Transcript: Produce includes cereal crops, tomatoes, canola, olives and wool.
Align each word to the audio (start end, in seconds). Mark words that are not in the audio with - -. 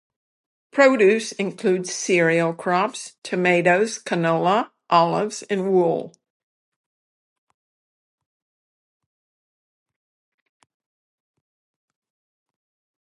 Produce 0.71 1.31
includes 1.31 1.93
cereal 1.93 2.55
crops, 2.55 3.17
tomatoes, 3.21 3.99
canola, 4.01 4.71
olives 4.89 5.43
and 5.43 5.71
wool. 5.71 6.15